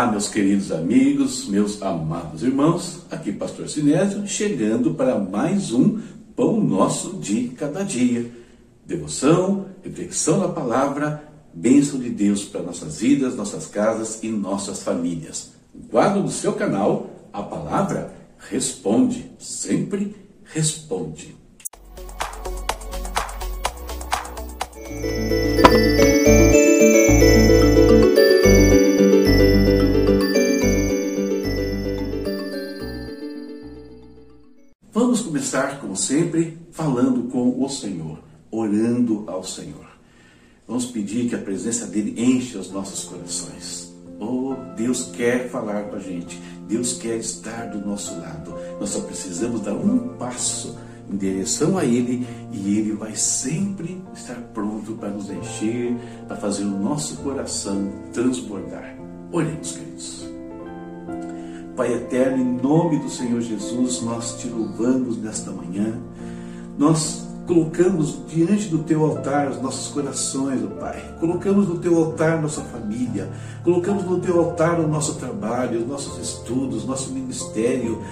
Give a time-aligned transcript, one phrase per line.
[0.00, 6.00] Olá, meus queridos amigos, meus amados irmãos, aqui Pastor Sinésio, chegando para mais um
[6.34, 8.24] Pão Nosso de Cada Dia.
[8.86, 11.22] Devoção, reflexão na palavra,
[11.52, 15.52] bênção de Deus para nossas vidas, nossas casas e nossas famílias.
[15.74, 21.36] O quadro do seu canal, a palavra responde, sempre responde.
[35.50, 38.20] Começar, como sempre, falando com o Senhor,
[38.52, 39.84] orando ao Senhor.
[40.64, 43.92] Vamos pedir que a presença dele enche os nossos corações.
[44.20, 48.54] Oh, Deus quer falar com a gente, Deus quer estar do nosso lado.
[48.78, 50.78] Nós só precisamos dar um passo
[51.12, 55.96] em direção a Ele e Ele vai sempre estar pronto para nos encher,
[56.28, 58.96] para fazer o nosso coração transbordar.
[59.32, 60.29] Oremos, queridos.
[61.80, 65.98] Pai eterno, em nome do Senhor Jesus, nós te louvamos nesta manhã.
[66.76, 71.02] Nós colocamos diante do teu altar os nossos corações, Pai.
[71.18, 73.30] Colocamos no teu altar nossa família.
[73.64, 78.02] Colocamos no teu altar o nosso trabalho, os nossos estudos, nosso ministério.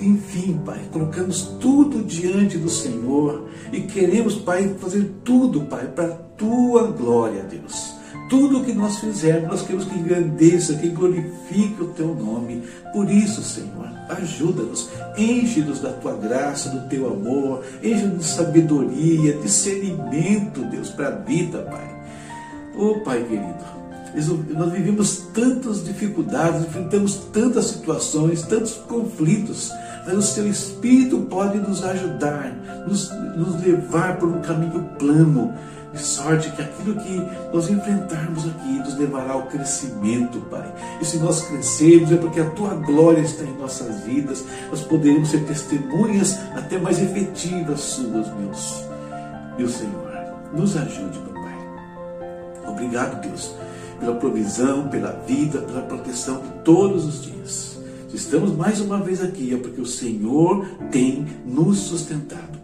[0.00, 6.16] Enfim, Pai, colocamos tudo diante do Senhor e queremos, Pai, fazer tudo, Pai, para a
[6.36, 7.91] tua glória, Deus.
[8.32, 12.62] Tudo que nós fizermos, nós queremos que engrandeça, que glorifique o teu nome.
[12.90, 20.64] Por isso, Senhor, ajuda-nos, enche-nos da tua graça, do teu amor, enche-nos de sabedoria, discernimento,
[20.64, 22.04] Deus, para a vida, Pai.
[22.74, 29.70] Oh, Pai querido, nós vivemos tantas dificuldades, enfrentamos tantas situações, tantos conflitos,
[30.06, 32.50] mas o seu Espírito pode nos ajudar,
[32.88, 35.52] nos, nos levar por um caminho plano
[35.92, 37.22] de sorte que aquilo que
[37.52, 40.72] nós enfrentarmos aqui nos levará ao crescimento, Pai.
[41.00, 45.28] E se nós crescermos é porque a Tua glória está em nossas vidas, nós poderemos
[45.28, 48.84] ser testemunhas até mais efetivas suas, meus.
[49.58, 50.12] Meu Senhor,
[50.54, 51.56] nos ajude, papai.
[52.66, 53.54] Obrigado, Deus,
[54.00, 57.78] pela provisão, pela vida, pela proteção de todos os dias.
[58.08, 62.61] Se estamos mais uma vez aqui, é porque o Senhor tem nos sustentado.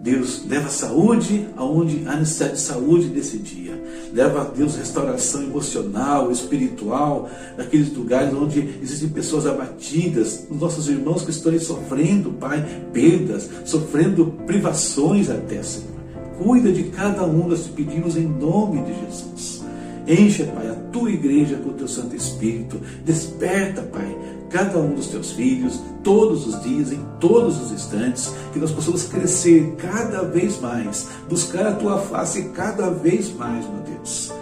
[0.00, 3.82] Deus leva saúde aonde há necessidade de saúde nesse dia.
[4.12, 11.22] Leva a Deus restauração emocional, espiritual, naqueles lugares onde existem pessoas abatidas, os nossos irmãos
[11.22, 15.98] que estão sofrendo, Pai, perdas, sofrendo privações até, Senhor.
[16.38, 19.64] Cuida de cada um, nós pedimos em nome de Jesus.
[20.06, 22.80] Enche, Pai, a tua igreja com o teu Santo Espírito.
[23.04, 24.18] Desperta, Pai,
[24.50, 29.04] cada um dos teus filhos, todos os dias, em todos os instantes, que nós possamos
[29.04, 34.32] crescer cada vez mais, buscar a tua face cada vez mais, meu Deus.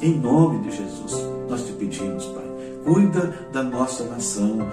[0.00, 1.12] Em nome de Jesus,
[1.48, 2.44] nós te pedimos, Pai,
[2.84, 4.66] cuida da nossa nação,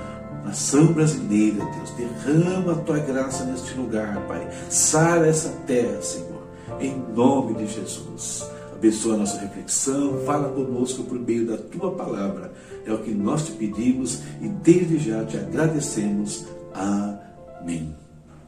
[0.46, 1.92] nação brasileira, Deus.
[1.98, 4.48] Derrama a tua graça neste lugar, Pai.
[4.70, 6.44] Sara essa terra, Senhor,
[6.80, 8.55] em nome de Jesus.
[8.76, 12.54] Abençoa a nossa reflexão, fala conosco por meio da tua palavra.
[12.86, 16.46] É o que nós te pedimos e desde já te agradecemos.
[16.74, 17.96] Amém.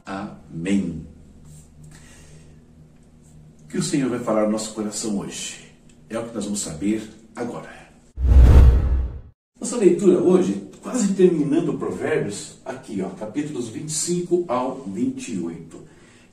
[0.06, 1.08] Amém.
[3.64, 5.72] O que o Senhor vai falar no nosso coração hoje?
[6.10, 7.88] É o que nós vamos saber agora.
[9.60, 15.80] Nossa leitura hoje, quase terminando o Provérbios, aqui, ó, capítulos 25 ao 28.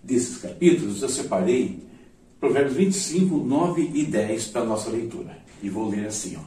[0.02, 1.93] Desses capítulos eu separei
[2.44, 5.38] Provérbios 25, 9 e 10 para a nossa leitura.
[5.62, 6.40] E vou ler assim: ó.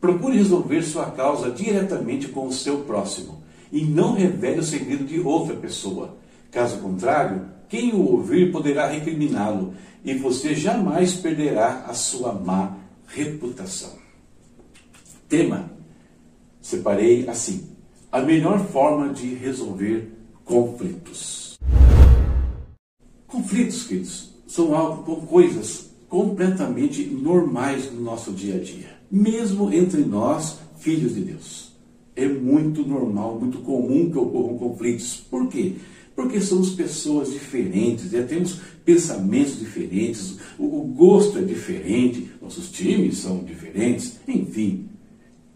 [0.00, 3.40] Procure resolver sua causa diretamente com o seu próximo
[3.70, 6.16] e não revele o segredo de outra pessoa.
[6.50, 13.92] Caso contrário, quem o ouvir poderá recriminá-lo e você jamais perderá a sua má reputação.
[15.28, 15.70] Tema:
[16.60, 17.76] separei assim:
[18.10, 20.12] a melhor forma de resolver
[20.44, 21.56] conflitos.
[23.28, 30.58] Conflitos, queridos, são algo, coisas completamente normais no nosso dia a dia, mesmo entre nós,
[30.78, 31.72] filhos de Deus.
[32.16, 35.22] É muito normal, muito comum que ocorram conflitos.
[35.30, 35.74] Por quê?
[36.16, 43.44] Porque somos pessoas diferentes, já temos pensamentos diferentes, o, gosto é diferente, nossos times são
[43.44, 44.88] diferentes, enfim.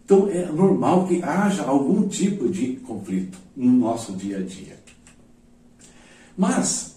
[0.05, 4.77] Então é normal que haja algum tipo de conflito no nosso dia a dia.
[6.37, 6.92] Mas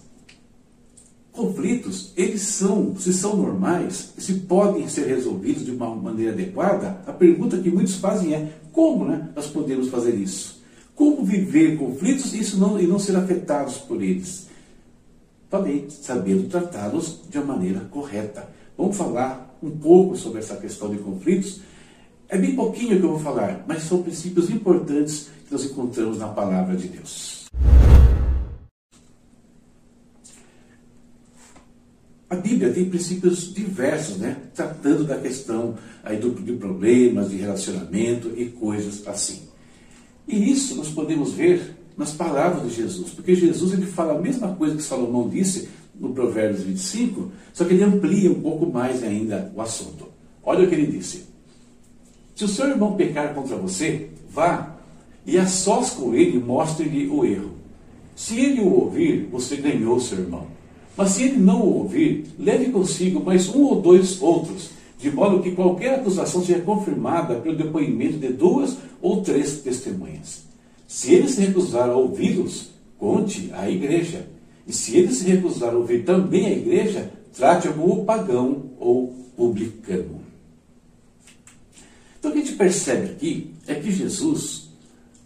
[2.17, 7.59] eles são, se são normais, se podem ser resolvidos de uma maneira adequada, a pergunta
[7.59, 10.59] que muitos fazem é como né, nós podemos fazer isso?
[10.95, 14.47] Como viver conflitos isso não, e não ser afetados por eles?
[15.47, 18.49] Também sabendo tratá-los de uma maneira correta.
[18.75, 21.61] Vamos falar um pouco sobre essa questão de conflitos
[22.29, 26.27] É bem pouquinho que eu vou falar, mas são princípios importantes que nós encontramos na
[26.27, 27.45] palavra de Deus.
[32.29, 34.37] A Bíblia tem princípios diversos, né?
[34.53, 39.43] Tratando da questão aí do, de problemas, de relacionamento e coisas assim.
[40.27, 44.53] E isso nós podemos ver nas palavras de Jesus, porque Jesus ele fala a mesma
[44.55, 49.51] coisa que Salomão disse no Provérbios 25, só que ele amplia um pouco mais ainda
[49.55, 50.07] o assunto.
[50.43, 51.25] Olha o que ele disse:
[52.35, 54.75] Se o seu irmão pecar contra você, vá
[55.25, 57.51] e a sós com ele mostre-lhe o erro.
[58.15, 60.56] Se ele o ouvir, você ganhou seu irmão.
[60.97, 65.43] Mas se ele não o ouvir, leve consigo mais um ou dois outros, de modo
[65.43, 70.43] que qualquer acusação seja confirmada pelo depoimento de duas ou três testemunhas.
[70.87, 74.27] Se ele se recusar a ouvi-los, conte à igreja.
[74.65, 80.21] E se ele se recusar a ouvir também a igreja, trate-o como pagão ou publicano.
[82.17, 84.69] Então o que a gente percebe aqui é que Jesus,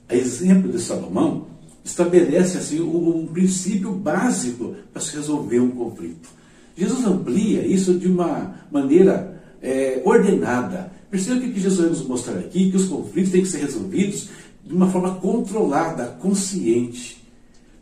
[0.10, 1.48] a exemplo de Salomão,
[1.84, 6.30] estabelece assim um, um princípio básico para se resolver um conflito.
[6.78, 10.92] Jesus amplia isso de uma maneira é, ordenada.
[11.10, 14.30] Perceba o que Jesus vai nos mostrar aqui, que os conflitos têm que ser resolvidos
[14.66, 17.22] de uma forma controlada, consciente.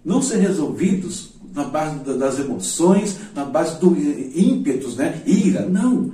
[0.04, 5.22] Não ser resolvidos na base das emoções, na base do ímpetos, né?
[5.26, 5.66] ira.
[5.68, 6.12] Não.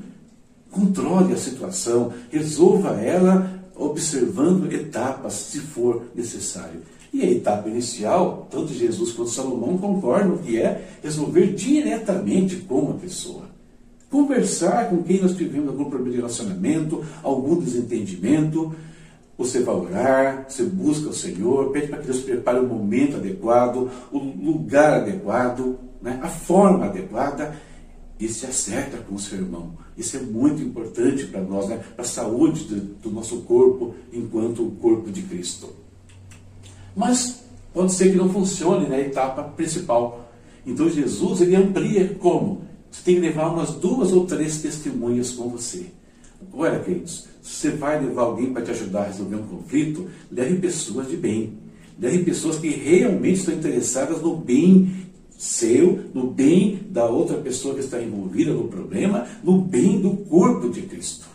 [0.72, 6.82] Controle a situação, resolva ela observando etapas, se for necessário.
[7.16, 12.94] E a etapa inicial, tanto Jesus quanto Salomão concordam que é resolver diretamente com a
[12.96, 13.46] pessoa.
[14.12, 18.76] Conversar com quem nós tivemos algum problema de relacionamento, algum desentendimento.
[19.38, 23.90] Você vai orar, você busca o Senhor, pede para que Deus prepare o momento adequado,
[24.12, 26.20] o lugar adequado, né?
[26.22, 27.56] a forma adequada
[28.20, 29.78] e se acerta com o seu irmão.
[29.98, 31.82] Isso é muito importante para nós, né?
[31.96, 35.85] para a saúde do, do nosso corpo enquanto o corpo de Cristo.
[36.96, 37.44] Mas
[37.74, 40.32] pode ser que não funcione na etapa principal.
[40.66, 42.62] Então Jesus ele amplia como?
[42.90, 45.88] Você tem que levar umas duas ou três testemunhas com você.
[46.54, 50.56] Olha, queridos, se você vai levar alguém para te ajudar a resolver um conflito, leve
[50.56, 51.54] pessoas de bem.
[52.00, 55.06] Leve pessoas que realmente estão interessadas no bem
[55.38, 60.70] seu, no bem da outra pessoa que está envolvida no problema, no bem do corpo
[60.70, 61.26] de Cristo.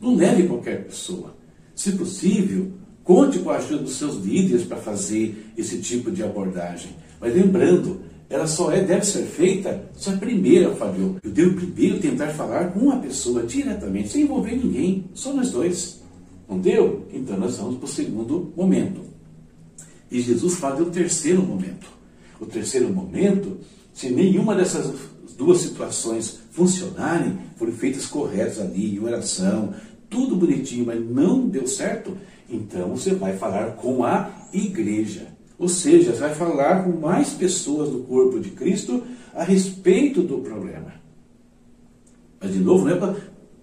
[0.00, 1.34] Não leve qualquer pessoa.
[1.74, 2.72] Se possível,
[3.08, 6.90] Conte com a ajuda dos seus líderes para fazer esse tipo de abordagem.
[7.18, 11.16] Mas lembrando, ela só é, deve ser feita se a primeira falhou.
[11.22, 16.02] Eu devo primeiro tentar falar com uma pessoa diretamente, sem envolver ninguém, só nós dois.
[16.46, 17.06] Não deu?
[17.10, 19.00] Então nós vamos para o segundo momento.
[20.10, 21.88] E Jesus fala do terceiro momento.
[22.38, 23.56] O terceiro momento,
[23.94, 24.92] se nenhuma dessas
[25.38, 29.72] duas situações funcionarem, forem feitas corretas ali, em oração,
[30.08, 32.16] tudo bonitinho, mas não deu certo,
[32.48, 35.28] então você vai falar com a igreja.
[35.58, 39.02] Ou seja, você vai falar com mais pessoas do corpo de Cristo
[39.34, 40.94] a respeito do problema.
[42.40, 43.16] Mas, de novo, não é para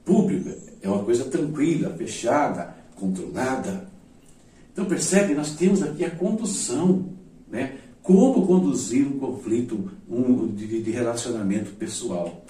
[0.03, 3.89] pública, é uma coisa tranquila, fechada, controlada.
[4.71, 7.09] Então, percebe, nós temos aqui a condução,
[7.49, 7.77] né?
[8.03, 12.45] Como conduzir um conflito um, de, de relacionamento pessoal.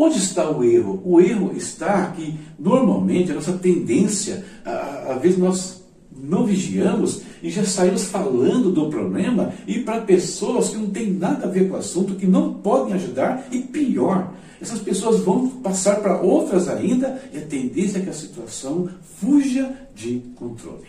[0.00, 1.02] Onde está o erro?
[1.04, 5.82] O erro está que, normalmente, a nossa tendência, às vezes nós
[6.16, 11.46] não vigiamos e já saímos falando do problema e para pessoas que não têm nada
[11.46, 15.96] a ver com o assunto, que não podem ajudar e pior, essas pessoas vão passar
[15.96, 20.86] para outras ainda e a tendência é que a situação fuja de controle.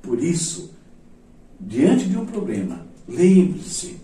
[0.00, 0.70] Por isso,
[1.60, 3.96] diante de um problema, lembre-se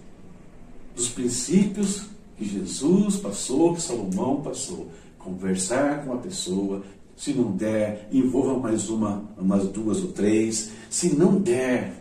[0.95, 4.89] dos princípios que Jesus passou, que Salomão passou.
[5.19, 6.83] Conversar com a pessoa,
[7.15, 10.71] se não der, envolva mais uma, umas duas ou três.
[10.89, 11.93] Se não der,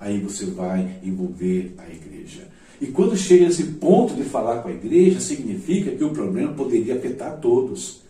[0.00, 2.48] aí você vai envolver a igreja.
[2.80, 6.96] E quando chega esse ponto de falar com a igreja, significa que o problema poderia
[6.96, 8.02] afetar todos.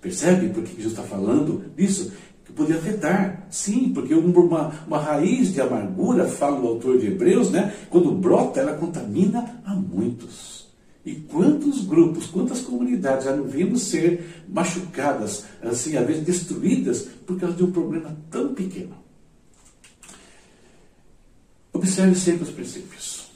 [0.00, 2.12] Percebe por que Jesus está falando disso?
[2.44, 7.50] Que poderia afetar, sim, porque uma, uma raiz de amargura, fala o autor de Hebreus,
[7.50, 7.74] né?
[7.90, 10.53] quando brota, ela contamina a muitos.
[11.04, 17.38] E quantos grupos, quantas comunidades já não vimos ser machucadas, assim, às vezes destruídas, por
[17.38, 18.96] causa de um problema tão pequeno?
[21.72, 23.30] Observe sempre os princípios.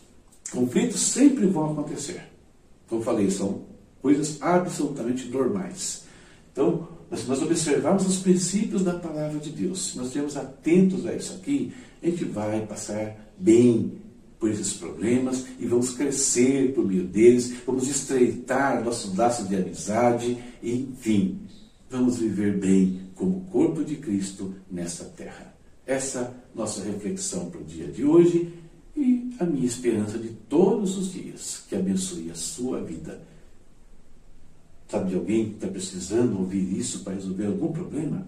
[0.50, 2.22] Conflitos sempre vão acontecer.
[2.88, 3.62] Como falei, são
[4.00, 6.04] coisas absolutamente normais.
[6.52, 11.14] Então, se nós observarmos os princípios da palavra de Deus, se nós estivermos atentos a
[11.14, 13.92] isso aqui, a gente vai passar bem
[14.38, 20.38] por esses problemas e vamos crescer por meio deles, vamos estreitar nossos laços de amizade,
[20.62, 21.40] enfim,
[21.90, 25.54] vamos viver bem como corpo de Cristo nessa terra.
[25.86, 28.52] Essa nossa reflexão para o dia de hoje
[28.96, 33.20] e a minha esperança de todos os dias que abençoe a sua vida.
[34.88, 38.26] Sabe de alguém que está precisando ouvir isso para resolver algum problema?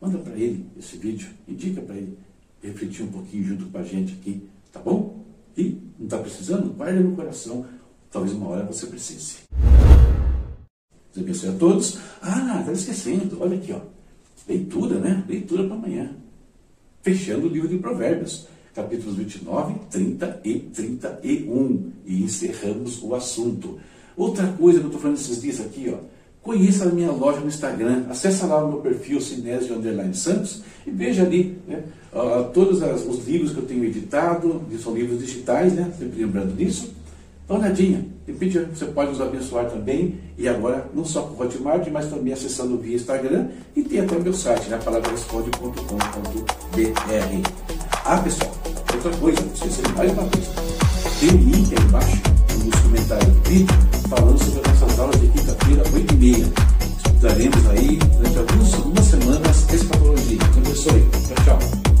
[0.00, 2.18] Manda para ele esse vídeo, indica para ele
[2.62, 5.11] refletir um pouquinho junto com a gente aqui, tá bom?
[5.56, 6.72] E não está precisando?
[6.74, 7.66] Guarda no coração,
[8.10, 9.38] talvez uma hora você precise.
[11.14, 11.98] Deus abençoe a todos.
[12.22, 13.80] Ah, estava esquecendo, olha aqui, ó.
[14.48, 15.24] Leitura, né?
[15.28, 16.10] Leitura para amanhã.
[17.02, 21.92] Fechando o livro de Provérbios, capítulos 29, 30 e 31.
[22.06, 23.78] E encerramos o assunto.
[24.16, 25.98] Outra coisa que eu estou falando esses dias aqui, ó.
[26.42, 30.90] Conheça a minha loja no Instagram, acessa lá o meu perfil Sinésio Underline Santos e
[30.90, 35.72] veja ali né, uh, todos as, os livros que eu tenho editado, são livros digitais,
[35.72, 36.92] né, sempre lembrando disso.
[37.46, 41.40] Dá uma olhadinha, de repente você pode nos abençoar também, e agora não só com
[41.40, 43.46] o Hotmart, mas também acessando via Instagram
[43.76, 47.50] e tem até o meu site, né, palavraresponde.com.br.
[48.04, 48.50] Ah, pessoal,
[48.92, 50.48] outra coisa, não esqueça de mais uma vez,
[51.20, 52.22] tem um link aí embaixo,
[52.64, 56.52] nos comentários do vídeo falando sobre as nossas aulas de quinta-feira, 8h30.
[57.06, 60.34] Estudaremos aí, durante algumas, semanas essa patologia.
[60.34, 61.08] Então, é isso aí.
[61.26, 61.91] Tchau, tchau.